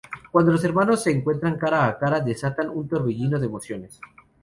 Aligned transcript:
Cuando 0.31 0.51
los 0.51 0.63
hermanos 0.63 1.03
se 1.03 1.11
encuentran 1.11 1.59
cara 1.59 1.85
a 1.85 1.99
cara, 1.99 2.21
desatan 2.21 2.71
un 2.71 2.87
torbellino 2.89 3.37
de 3.39 3.45
emociones. 3.45 4.01